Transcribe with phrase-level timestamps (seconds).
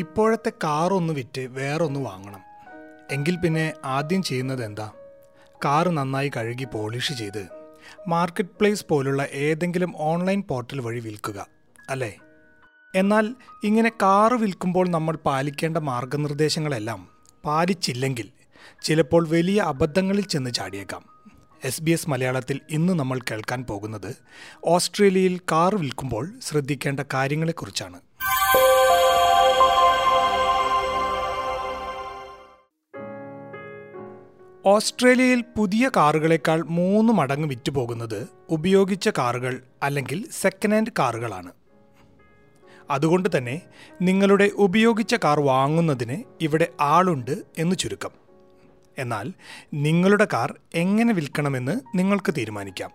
[0.00, 2.42] ഇപ്പോഴത്തെ കാറൊന്ന് വിറ്റ് വേറൊന്ന് വാങ്ങണം.
[3.10, 4.90] എങ്കിൽ പിന്നെ ആദ്യം ചെയ്യുന്നത് എന്താ?
[5.64, 7.48] കാർ നന്നായി കഴുകി പോളിഷ് ചെയ്ത്
[8.08, 11.46] മാർക്കറ്റ് പ്ലേസ് പോലുള്ള ഏതെങ്കിലും ഓൺലൈൻ പോർട്ടൽ വഴി വിൽക്കുക
[11.90, 12.18] അല്ലേ?
[12.94, 13.34] എന്നാൽ
[13.64, 17.08] ഇങ്ങനെ കാറ് വിൽക്കുമ്പോൾ നമ്മൾ പാലിക്കേണ്ട മാർഗനിർദ്ദേശങ്ങളെല്ലാം
[17.44, 18.28] പാലിച്ചില്ലെങ്കിൽ
[18.82, 21.04] ചിലപ്പോൾ വലിയ അബദ്ധങ്ങളിൽ ചെന്ന് ചാടിയേക്കാം.
[21.64, 24.16] എസ് ബി എസ് മലയാളത്തിൽ ഇന്ന് നമ്മൾ കേൾക്കാൻ പോകുന്നത്
[24.64, 28.00] ഓസ്ട്രേലിയയിൽ കാർ വിൽക്കുമ്പോൾ ശ്രദ്ധിക്കേണ്ട കാര്യങ്ങളെക്കുറിച്ചാണ്.
[34.66, 41.52] ഓസ്ട്രേലിയയിൽ പുതിയ കാറുകളേക്കാൾ മൂന്ന് മടങ്ങ് വിറ്റുപോകുന്നത് ഉപയോഗിച്ച കാറുകൾ അല്ലെങ്കിൽ സെക്കൻഡ് ഹാൻഡ് കാറുകളാണ്.
[42.90, 43.60] അതുകൊണ്ട് തന്നെ
[44.02, 48.10] നിങ്ങളുടെ ഉപയോഗിച്ച കാർ വാങ്ങുന്നതിന് ഇവിടെ ആളുണ്ട് എന്ന് ചുരുക്കം.
[48.98, 49.32] എന്നാൽ
[49.74, 52.90] നിങ്ങളുടെ കാർ എങ്ങനെ വിൽക്കണമെന്ന് നിങ്ങൾക്ക് തീരുമാനിക്കാം.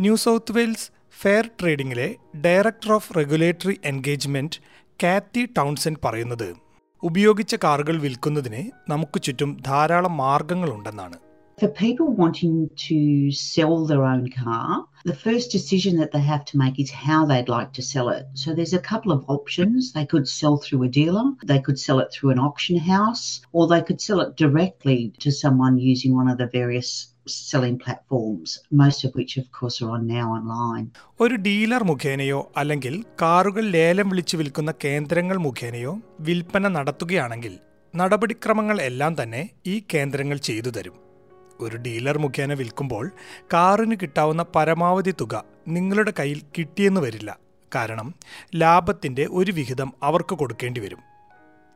[0.00, 4.60] New South Wales fair ട്രേഡിംഗിലെ director of regulatory engagement
[5.02, 6.69] Cathy Townsend പറയുന്നത്
[7.08, 8.62] ഉപയോഗിച്ച കാറുകൾ വിൽക്കുന്നതിന്
[8.92, 11.16] നമുക്ക് ചുറ്റും ധാരാളം മാർഗങ്ങളുണ്ടെന്നാണ്
[11.58, 14.68] For people wanting to sell their own car,
[15.04, 18.24] the first decision that they have to make is how they'd like to sell it.
[18.34, 19.92] So there's a couple of options.
[19.92, 23.66] They could sell through a dealer, they could sell it through an auction house, or
[23.66, 26.90] they could sell it directly to someone using one of the various
[27.26, 30.86] selling platforms, most of which, of course, are on now online.
[31.20, 37.58] ഒരു dealer മുഖേനയോ അല്ലെങ്കിൽ കാറുകൾ ലേലം വിളിച്ചു വിൽക്കുന്ന കേന്ദ്രങ്ങൾ മുഖേനയോ വിൽപ്പന നടത്തുകയാണെങ്കിൽ
[37.96, 40.96] നടപടിക്രമങ്ങൾ എല്ലാം തന്നെ ഈ കേന്ദ്രങ്ങൾ ചെയ്തു തരും.
[41.60, 43.10] ഒരു ഡീലർ മുഖേന വിൽക്കുമ്പോൾ
[43.52, 47.38] കാറിന് കിട്ടാവുന്ന പരമാവധി തുക നിങ്ങളുടെ കയ്യിൽ കിട്ടിയെന്ന് വരില്ല.
[47.74, 48.14] കാരണം
[48.54, 50.98] ലാഭത്തിന്റെ ഒരു വിഹിതം അവർക്ക് കൊടുക്കേണ്ടി വരും.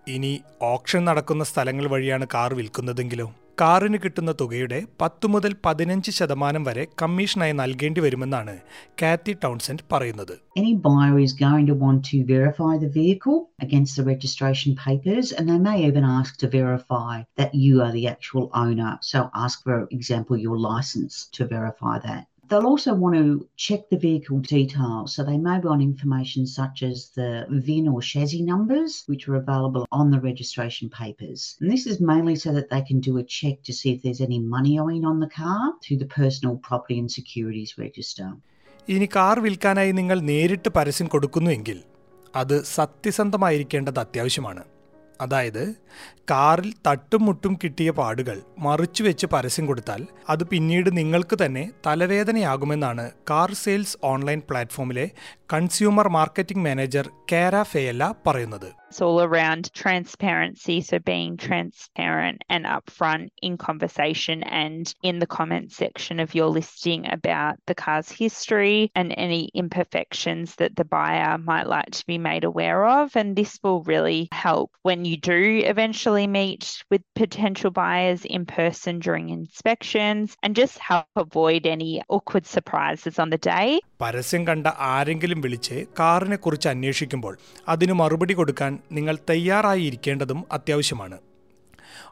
[0.09, 3.33] ഇനി ഓപ്ഷൻ നടക്കുന്ന സ്ഥലങ്ങൾ വഴിയാണ് കാർ വിൽക്കുന്നതെങ്കിലോ?
[3.61, 8.55] കാറിന് കിട്ടുന്ന തുകയുടെ പത്തു മുതൽ പതിനഞ്ച് ശതമാനം വരെ കമ്മീഷനായി നൽകേണ്ടി വരുമെന്നാണ്
[9.03, 14.05] കാത്തി ടൗൺസെന്റ് പറയുന്നത് Any buyer is going to want to verify the vehicle against the
[14.13, 18.93] registration papers, and they may even ask to verify that you are the actual owner.
[19.13, 22.25] So, ask, for example, your license to verify that.
[22.55, 25.17] They'll also want to check the vehicle details.
[25.17, 29.85] So they may want information such as the VIN or chassis numbers, which are available
[29.91, 31.57] on the registration papers.
[31.61, 34.21] And this is mainly so that they can do a check to see if there's
[34.21, 38.29] any money owing on the car through the Personal Property and Securities Register.
[38.89, 41.79] ഇനി car വിൽക്കാനായി നിങ്ങൾ നേരിട്ട് പരസ്യം കൊടുക്കുന്നുവെങ്കിൽ
[42.35, 44.65] അത് സത്യസന്ധമായിരിക്കേണ്ടത് അത്യാവശ്യമാണ്
[45.21, 45.75] അതായത്
[46.31, 53.55] കാറിൽ തട്ടും മുട്ടും കിട്ടിയ പാടുകൾ മറിച്ചു വെച്ച് പരസ്യം കൊടുത്താൽ അത് പിന്നീട് നിങ്ങൾക്ക് തന്നെ തലവേദനയാകുമെന്നാണ് കാർ
[53.55, 55.11] സെയിൽസ് ഓൺലൈൻ പ്ലാറ്റ്ഫോമിലെ
[55.54, 60.82] കൺസ്യൂമർ മാർക്കറ്റിംഗ് മാനേജർ കേര ഫെയല്ല പറയുന്നത് It's all around transparency.
[60.82, 67.08] So being transparent and upfront in conversation and in the comment section of your listing
[67.08, 72.44] about the car's history and any imperfections that the buyer might like to be made
[72.44, 73.16] aware of.
[73.16, 78.98] And this will really help when you do eventually meet with potential buyers in person
[78.98, 83.82] during inspections and just help avoid any awkward surprises on the day.
[84.05, 87.39] പരസ്യം കണ്ട ആരെങ്കിലും വിളിച്ച് കാറിനെ കുറിച്ച് അന്വേഷിക്കുമ്പോൾ
[87.69, 91.19] അതിന് മറുപടി കൊടുക്കാൻ നിങ്ങൾ തയ്യാറായിരിക്കേണ്ടതും അത്യാവശ്യമാണ്.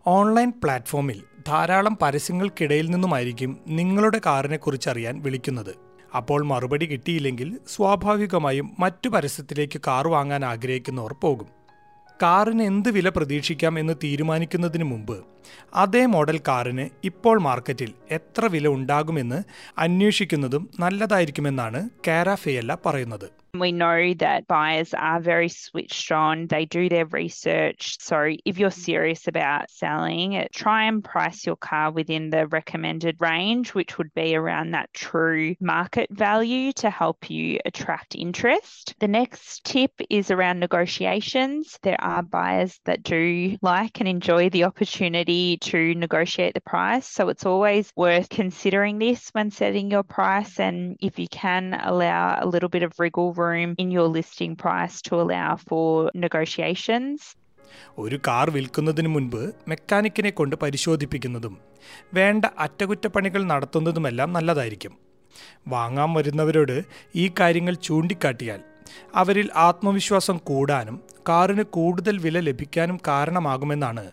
[0.06, 5.74] ഓൺലൈൻ പ്ലാറ്റ്ഫോമിൽ ധാരാളം പരസ്യങ്ങൾക്കിടയിൽ നിന്നുമായിരിക്കും നിങ്ങളുടെ കാറിനെ കുറിച്ചറിയാൻ വിളിക്കുന്നത്.
[6.16, 11.61] അപ്പോൾ മറുപടി കിട്ടിയില്ലെങ്കിൽ സ്വാഭാവികമായും മറ്റു പരസ്യത്തിലേക്ക് കാർ വാങ്ങാൻ ആഗ്രഹിക്കുന്നവർ പോകും.
[12.22, 15.24] കാറിന് എന്ത് വില പ്രതീക്ഷിക്കാം എന്ന് തീരുമാനിക്കുന്നതിന് മുമ്പ്
[15.74, 19.42] അതേ മോഡൽ കാറിന് ഇപ്പോൾ മാർക്കറ്റിൽ എത്ര വില ഉണ്ടാകുമെന്ന്
[19.78, 23.41] അന്വേഷിക്കുന്നതും നല്ലതായിരിക്കുമെന്നാണ് കാരാഫെയല്ല പറയുന്നത്.
[23.54, 26.46] We know that buyers are very switched on.
[26.46, 27.98] They do their research.
[28.00, 33.74] So if you're serious about selling, try and price your car within the recommended range,
[33.74, 38.94] which would be around that true market value to help you attract interest.
[39.00, 41.78] The next tip is around negotiations.
[41.82, 47.06] There are buyers that do like and enjoy the opportunity to negotiate the price.
[47.06, 50.58] So it's always worth considering this when setting your price.
[50.58, 54.96] And if you can allow a little bit of wriggle room in your listing price
[55.02, 55.86] to allow for
[56.16, 57.18] negotiations.
[57.98, 61.54] ഒരു car വിൽക്കുന്നതിന് മുൻപ് മെക്കാനിക്കിനെ കൊണ്ട് പരിശോധിപ്പിക്കുന്നതും
[62.14, 64.92] വേണ്ട അറ്റകുറ്റപ്പണികൾ നടത്തുന്നതുമെല്ലാം നല്ലതായിരിക്കും
[65.68, 66.76] വാങ്ങാൻ വരുന്നവരോട്
[67.14, 68.60] ഈ കാര്യങ്ങൾ ചൂണ്ടിക്കാട്ടിയാൽ
[69.14, 70.96] അവരിൽ ആത്മവിശ്വാസം കൂടാനും
[71.29, 74.03] കാറിന് കൂടുതൽ വില ലഭിക്കാനും കാരണമാകുമെന്നാണ്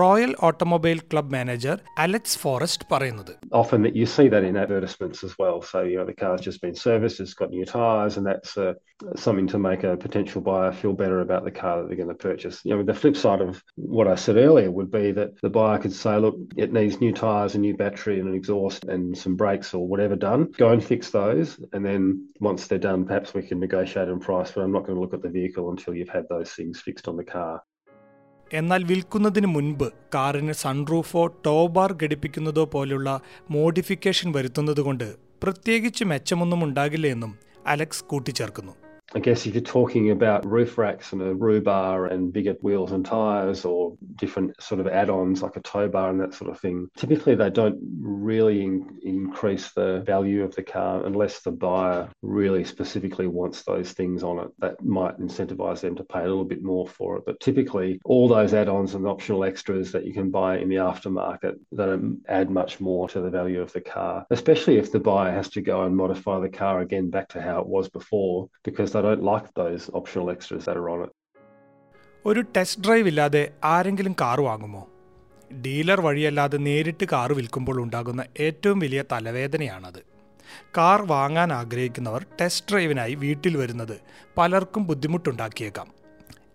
[0.00, 5.32] Royal Automobile Club manager Alex Forrest പറയുന്നത് often that you see that in advertisements as
[5.40, 5.58] well.
[5.70, 8.72] So, you know, the car's just been serviced, it's got new tyres, and that's uh,
[9.24, 12.22] something to make a potential buyer feel better about the car that they're going to
[12.30, 12.56] purchase.
[12.66, 13.52] You know, the flip side of
[13.94, 17.12] what I said earlier would be that the buyer could say, look, it needs new
[17.22, 20.42] tyres, a new battery, and an exhaust, and some brakes or whatever done.
[20.64, 22.02] Go and fix those, and then
[22.50, 25.16] once they're done, perhaps we can negotiate on price, but I'm not going to look
[25.18, 27.51] at the vehicle until you've had those those things fixed on the car.
[28.51, 33.09] എന്നാൽ വിൽക്കുന്നതിന് മുൻപ് കാറിന് സൺറൂഫോ ടോബാർ ഘടിപ്പിക്കുന്നതോ പോലുള്ള
[33.51, 35.07] modification വരുത്തുന്നതുകൊണ്ട്
[35.43, 37.33] പ്രത്യേകിച്ച് മെച്ചമൊന്നും ഉണ്ടാകില്ല എന്നും
[37.67, 38.73] Alex കൂട്ടിച്ചേർക്കുന്നു
[39.15, 42.91] I guess if you're talking about roof racks and a roof bar and bigger wheels
[42.91, 46.59] and tyres or different sort of add-ons like a tow bar and that sort of
[46.59, 52.07] thing, typically they don't really in- increase the value of the car unless the buyer
[52.21, 54.49] really specifically wants those things on it.
[54.59, 57.23] That might incentivise them to pay a little bit more for it.
[57.25, 61.55] But typically, all those add-ons and optional extras that you can buy in the aftermarket
[61.71, 61.89] that
[62.27, 65.61] add much more to the value of the car, especially if the buyer has to
[65.61, 69.83] go and modify the car again back to how it was before because like those
[69.87, 71.09] optional extras that are on it.
[72.25, 74.87] ഒരു test drive ഇല്ലാതെ ആരെങ്കിലും car വാങ്ങുമോ?
[75.61, 79.99] Dealer വഴിയല്ലാതെ നേരിട്ട് car വിൽക്കുമ്പോൾ ഉണ്ടാകുന്ന ഏറ്റവും വലിയ തലവേദനയാണത്.
[80.77, 84.01] Car വാങ്ങാൻ ആഗ്രഹിക്കുന്നവർ ടെസ്റ്റ് ഡ്രൈവിനായി വീട്ടിൽ വരുന്നത്
[84.37, 85.87] പലർക്കും ബുദ്ധിമുട്ടുണ്ടാക്കിയേക്കാം.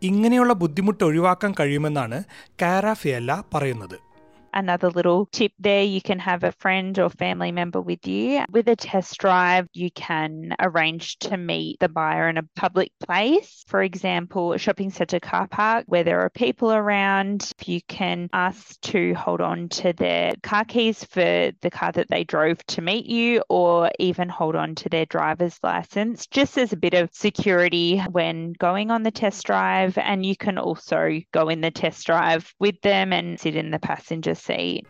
[0.03, 2.25] ഇങ്ങനെയുള്ള ബുദ്ധിമുട്ട് ഒഴിവാക്കാൻ കഴിയുമെന്നാണ്
[2.63, 4.14] കാരാഫിയല്ല പറയുന്നത്.
[4.57, 8.45] Another little tip there you can have a friend or family member with you.
[8.51, 13.65] With a test drive, you can arrange to meet the buyer in a public place.
[13.67, 17.51] For example, a shopping centre car park where there are people around.
[17.65, 22.23] You can ask to hold on to their car keys for the car that they
[22.23, 26.77] drove to meet you, or even hold on to their driver's license, just as a
[26.77, 29.99] bit of security when going on the test drive.
[29.99, 33.81] And you can also go in the test drive with them and sit in the
[33.81, 34.85] passenger seat.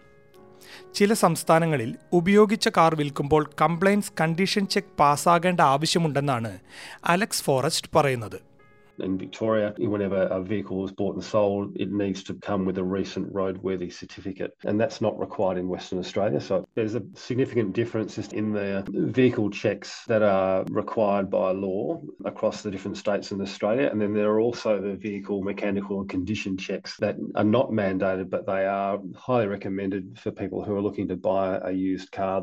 [0.95, 6.53] ചില സംസ്ഥാനങ്ങളിൽ ഉപയോഗിച്ച car വിൽക്കുമ്പോൾ compliance condition check പാസ്സാകേണ്ട ആവശ്യമുണ്ടെന്നാണ്
[7.05, 8.54] Alex Forrest പറയുന്നത്
[9.02, 12.84] in Victoria, whenever a vehicle is bought and sold, it needs to come with a
[12.84, 14.52] recent roadworthy certificate.
[14.66, 16.40] And that's not required in Western Australia.
[16.42, 22.62] So there's a significant difference in the vehicle checks that are required by law across
[22.62, 23.90] the different states in Australia.
[23.92, 28.46] And then there are also the vehicle mechanical condition checks that are not mandated, but
[28.46, 32.40] they are highly recommended for people who are looking to buy a used car.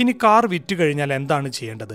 [0.00, 1.94] ഇനി car വിറ്റ് കഴിഞ്ഞാൽ എന്താണ് ചെയ്യേണ്ടത്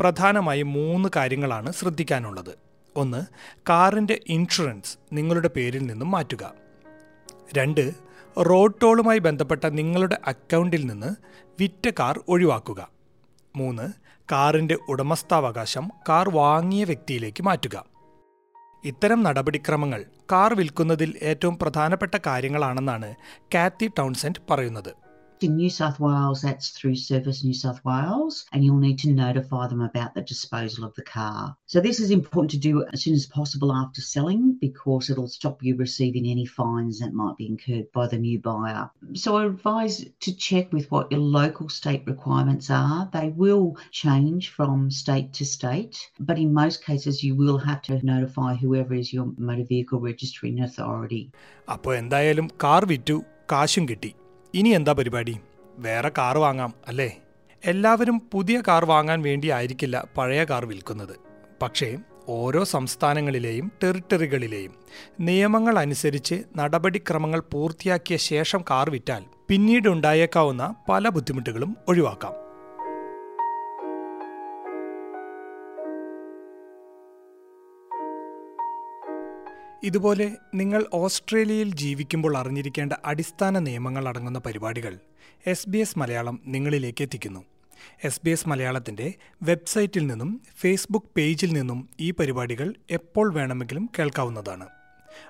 [0.00, 2.52] പ്രധാനമായും മൂന്ന് കാര്യങ്ങളാണ് ശ്രദ്ധിക്കാനുള്ളത്
[2.95, 3.25] ഒന്ന്
[3.57, 6.53] കാറിന്റെ ഇൻഷുറൻസ് നിങ്ങളുടെ പേരിൽ നിന്നും മാറ്റുക.
[7.57, 7.91] രണ്ട്
[8.39, 11.15] റോഡ് ടോളുമായി ബന്ധപ്പെട്ട നിങ്ങളുടെ അക്കൗണ്ടിൽ നിന്ന്
[11.59, 12.89] വിറ്റ കാർ ഒഴിവാക്കുക.
[13.55, 13.93] മൂന്ന്
[14.31, 17.85] കാറിന്റെ ഉടമസ്ഥാവകാശം കാർ വാങ്ങിയ വ്യക്തിയിലേക്ക് മാറ്റുക.
[18.83, 23.15] ഇത്തരം നടപടിക്രമങ്ങൾ കാർ വിൽക്കുന്നതിൽ ഏറ്റവും പ്രധാനപ്പെട്ട കാര്യങ്ങളാണെന്നാണ്
[23.55, 25.10] കാത്തി ടൗൺസെന്റ് പറയുന്നത്.
[25.42, 29.66] In New South Wales, that's through Service New South Wales, and you'll need to notify
[29.66, 31.54] them about the disposal of the car.
[31.66, 35.62] So, this is important to do as soon as possible after selling because it'll stop
[35.62, 38.90] you receiving any fines that might be incurred by the new buyer.
[39.12, 43.10] So, I advise to check with what your local state requirements are.
[43.12, 48.02] They will change from state to state, but in most cases, you will have to
[48.02, 51.24] notify whoever is your motor vehicle registering authority.
[51.68, 53.18] അപ്പോൾ എന്തായാലും car വിറ്റു
[53.52, 54.12] കാശും കിട്ടി
[54.53, 55.39] ഇനി എന്താ പരിപാടി?
[55.77, 57.17] വേറെ car വാങ്ങാം അല്ലേ?
[57.65, 61.15] എല്ലാവരും പുതിയ കാർ വാങ്ങാൻ വേണ്ടി ആയിരിക്കില്ല പഴയ കാർ വിൽക്കുന്നത്.
[61.61, 64.73] പക്ഷേ ഓരോ സംസ്ഥാനങ്ങളിലെയും ടെറിട്ടറികളിലെയും
[65.19, 72.50] നിയമങ്ങൾ അനുസരിച്ച് നടപടിക്രമങ്ങൾ പൂർത്തിയാക്കിയ ശേഷം കാർ വിറ്റാൽ പിന്നീട് ഉണ്ടായേക്കാവുന്ന പല ബുദ്ധിമുട്ടുകളും ഒഴിവാക്കാം.
[79.83, 84.99] ഇതുപോലെ നിങ്ങൾ ഓസ്ട്രേലിയയിൽ ജീവിക്കുമ്പോൾ അറിഞ്ഞിരിക്കേണ്ട അടിസ്ഥാന നിയമങ്ങൾ അടങ്ങുന്ന പരിപാടികൾ
[85.47, 87.45] എസ് ബി എസ് മലയാളം നിങ്ങളിലേക്ക് എത്തിക്കുന്നു.
[88.03, 94.67] എസ് ബി എസ് മലയാളത്തിന്റെ വെബ്സൈറ്റിൽ നിന്നും ഫേസ്ബുക്ക് പേജിൽ നിന്നും ഈ പരിപാടികൾ എപ്പോൾ വേണമെങ്കിലും കേൾക്കാവുന്നതാണ്.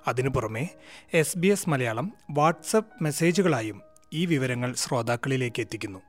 [0.08, 0.70] അതിനു പുറമെ
[1.13, 3.81] S B S Malayalam WhatsApp മെസ്സേജുകളായും
[4.13, 6.00] ഈ വിവരങ്ങൾ ശ്രോതാക്കളിലേക്ക് എത്തിക്കുന്നു.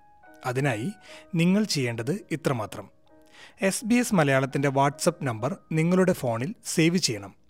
[0.47, 0.91] അതിനായി
[1.35, 2.89] നിങ്ങൾ ചെയ്യേണ്ടത് ഇത്രമാത്രം.
[3.63, 7.42] എസ് ബി എസ് മലയാളത്തിന്റെ വാട്സപ്പ് നമ്പർ നിങ്ങളുടെ ഫോണിൽ സേവ് ചെയ്യണം.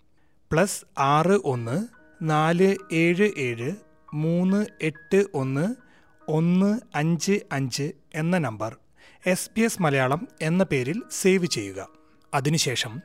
[0.53, 1.87] പ്ലസ് ആറ് ഒന്ന്
[2.21, 3.71] നാല് ഏഴ് ഏഴ്
[4.13, 5.75] മൂന്ന് എട്ട് ഒന്ന്
[6.27, 8.77] ഒന്ന് അഞ്ച് അഞ്ച് എന്ന number
[9.25, 11.87] S B S Malayalam എന്ന പേരിൽ സേവ് ചെയ്യുക.
[12.33, 13.01] അതിനുശേഷം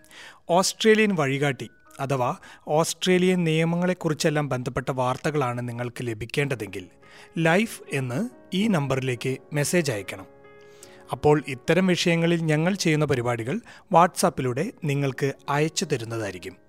[0.50, 2.36] ഓസ്ട്രേലിയൻ വഴികാട്ടി അഥവാ
[2.68, 6.86] ഓസ്ട്രേലിയൻ നിയമങ്ങളെക്കുറിച്ചെല്ലാം ബന്ധപ്പെട്ട വാർത്തകളാണ് നിങ്ങൾക്ക് ലഭിക്കേണ്ടതെങ്കിൽ
[7.38, 10.26] ലൈഫ് എന്ന് ഈ നമ്പറിലേക്ക് മെസ്സേജ് അയക്കണം.
[11.12, 13.60] അപ്പോൾ ഇത്തരം വിഷയങ്ങളിൽ ഞങ്ങൾ ചെയ്യുന്ന പരിപാടികൾ
[13.92, 16.67] വാട്സാപ്പിലൂടെ നിങ്ങൾക്ക് അയച്ചു തരുന്നതായിരിക്കും.